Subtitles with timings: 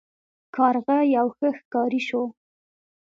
[0.55, 2.23] کارغه یو ښه ښکاري شو.